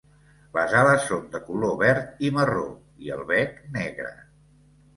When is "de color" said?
1.35-1.75